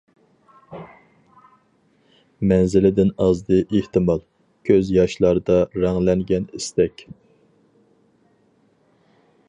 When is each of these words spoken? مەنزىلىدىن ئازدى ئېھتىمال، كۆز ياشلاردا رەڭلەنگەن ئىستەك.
مەنزىلىدىن 2.53 3.11
ئازدى 3.25 3.59
ئېھتىمال، 3.79 4.25
كۆز 4.71 4.91
ياشلاردا 4.97 5.59
رەڭلەنگەن 5.83 6.49
ئىستەك. 6.61 7.05